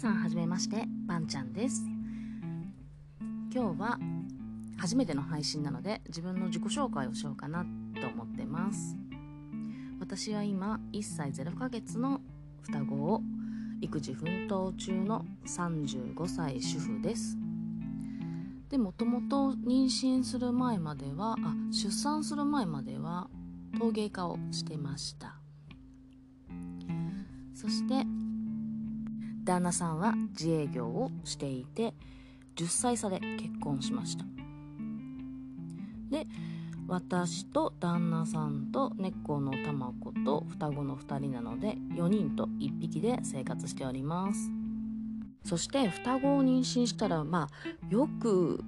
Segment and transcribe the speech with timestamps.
[0.00, 1.82] さんはじめましてばんちゃんです。
[3.52, 3.98] 今日は
[4.78, 7.66] 初めての配信なので自分の自己紹介をしようかな
[8.00, 8.96] と思ってます。
[10.00, 12.22] 私は今1歳0ヶ月の
[12.62, 13.20] 双子を
[13.82, 17.36] 育児奮闘中の35歳主婦です。
[18.70, 23.28] でもともと妊娠する前まではあ出産する前までは
[23.78, 25.34] 陶芸家をしてました。
[27.54, 28.06] そして
[29.50, 31.92] 旦那さんは自営業をしていて
[32.54, 34.24] 10歳差で結婚しました。
[36.08, 36.26] で
[36.86, 44.52] 私と旦那さんと猫のたま子と双子の2人なので4人と1匹で生活しております。
[45.44, 48.62] そして双子を妊娠したらまあよく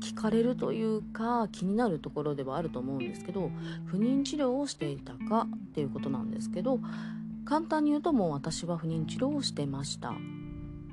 [0.00, 3.50] 聞かれるというか気になるところではあると思うんですけど
[3.86, 6.80] 不妊治療をしていたかっていうことなんですけど
[7.44, 10.12] 簡単に言うともう私は不妊治療をしてました。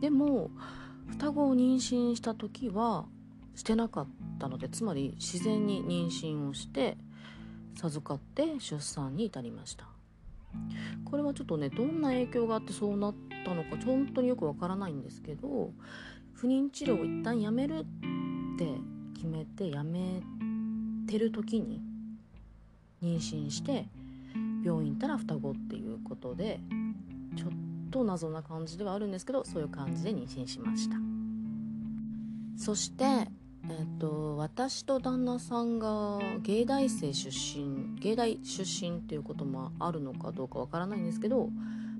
[0.00, 0.50] でも
[1.08, 3.06] 双子を妊娠した時は
[3.54, 4.06] してなかっ
[4.38, 6.96] たのでつまり自然に妊娠をして
[7.76, 9.86] 授かって出産に至りました。
[11.04, 15.72] これはちょっとねどんな影響があってそうなったのか本当によくわからないんですけど
[16.34, 18.66] 不妊治療を一旦やめるって
[19.14, 20.22] 決めてやめ
[21.06, 21.80] てる時に
[23.02, 23.86] 妊娠して
[24.62, 26.60] 病院行ったら双子っていうことで
[27.36, 27.50] ちょっ
[27.90, 30.96] と謎な感じではあるんですけどそういう感じで妊娠しました。
[32.56, 33.28] そして
[33.64, 41.48] えーと、私と旦那さんが芸大生出身芸大出身っていうこともあるのかどうかわからないんですけど、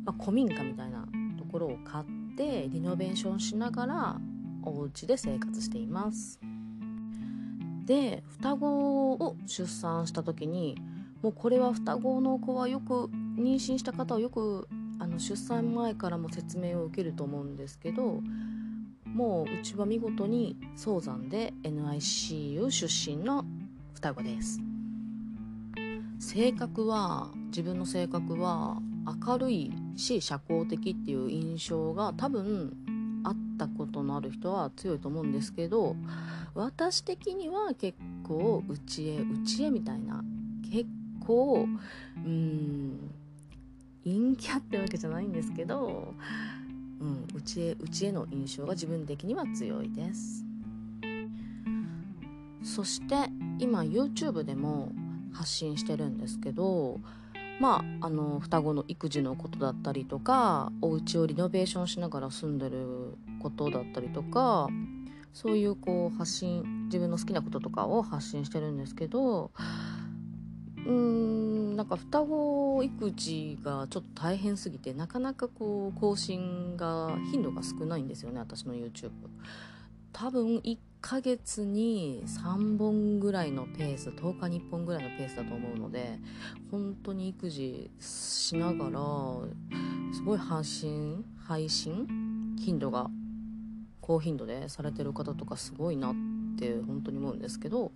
[0.05, 1.07] まあ、古民家みたいな
[1.39, 2.05] ところを買っ
[2.37, 4.21] てリノベーションしながら
[4.65, 6.41] お家で生活しています。
[7.85, 10.77] で双子を出産した時に
[11.23, 18.21] もうこれは双子の子はよく妊娠した方はよくあの出産前からも説明を受けると思うんですけど
[19.07, 23.45] もううちは見事に早産で NICU 出身の
[23.95, 24.61] 双子です。
[26.19, 28.79] 性格は自分の性格は
[29.27, 32.73] 明るいし社交的っていう印象が多分
[33.25, 35.97] あったことのある人は強いと思うんですけど
[36.55, 40.23] 私的には結構内へ内へみたいな
[40.71, 40.89] 結
[41.25, 41.67] 構
[42.17, 43.11] うん
[44.05, 46.15] 陰キャってわけじゃないんですけど
[47.03, 50.45] うん、うちへうちへの印象が自分的には強いです。
[52.63, 53.17] そして
[53.59, 54.93] 今 YouTube でも
[55.33, 57.01] 発信してるんですけど
[57.59, 64.69] まああの双子の育児のことだったりとかお家をリノベーションしながら住んでることだったりとか
[65.33, 69.51] そういうこう発信自分の好きなこととかを発信してるんですけど
[70.87, 79.11] うーんなんか双子育児がちょっと大変すぎてなかなかこう更新が頻度が少ないんですよね私の YouTube
[80.13, 86.19] 多分1ヶ月に3本ぐらいのペース10日に1本ぐらいのペースだと思うので
[86.71, 89.01] 本当に育児しながら
[90.15, 93.09] すごい配信配信頻度が
[94.01, 97.93] 高頻度でされてる方とかすごいなってって本当に思うんですけど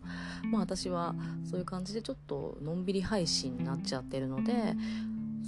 [0.51, 4.75] まあ私はそういう感じでちょっとのんびり配信になっちゃってるので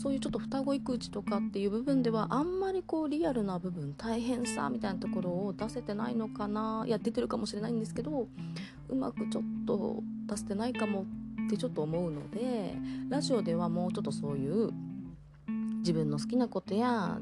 [0.01, 8.29] そういうちょっと双子育児とかっていう部分ではあんまりこうリアルな部分大変さみたいなところを出せてないのかないや出てるかもしれないんですけど
[8.89, 11.05] うまくちょっと出せてないかも
[11.47, 12.77] ってちょっと思うので
[13.09, 14.71] ラジオではもうちょっとそういう
[15.79, 17.19] 自分の好きなことや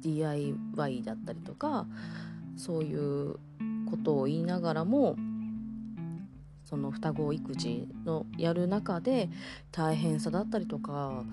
[0.00, 1.86] DIY だったりとか
[2.56, 3.36] そういう
[3.88, 5.16] ことを言いながらも
[6.64, 9.30] その双子育児のやる中で
[9.72, 11.24] 大変さだったりとか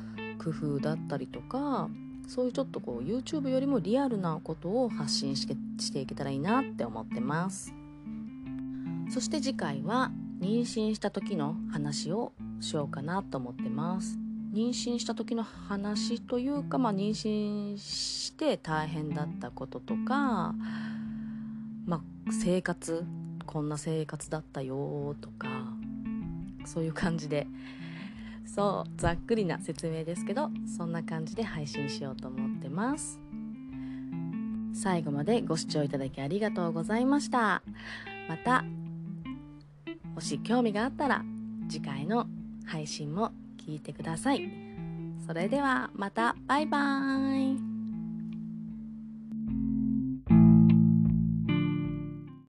[0.42, 1.90] 工夫だったりとか
[2.28, 7.74] そういうちょっとこう YouTube よりもリアルなことを発信してしていけたらいいなって思ってます。
[9.12, 10.12] そして次回は
[10.42, 14.18] 妊娠した時の話をしようかなと思ってます。
[14.54, 20.56] 妊娠した時の話というか、まあ、妊娠して大変だったこととか
[21.86, 23.06] まあ、生活
[23.46, 25.48] こんな生活だったよとか
[26.66, 27.48] そういう感じで。
[28.46, 33.20] そうざっくりな説明ですけどそんな感じで配信しようと思ってます。
[34.74, 37.62] 最後までご視聴いただきありがとうございました。
[38.30, 38.64] また
[40.14, 41.24] もし興味があったら
[41.68, 42.28] 次回の
[42.66, 44.50] 配信も聞いてください。
[45.26, 46.36] それではまた。
[46.48, 47.75] バイバーイ。